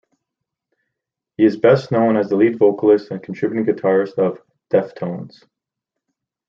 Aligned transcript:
He 1.37 1.45
is 1.45 1.57
best 1.59 1.91
known 1.91 2.17
as 2.17 2.27
the 2.27 2.35
lead 2.35 2.57
vocalist 2.57 3.11
and 3.11 3.21
contributing 3.21 3.65
guitarist 3.71 4.17
of 4.17 4.41
Deftones. 4.73 5.43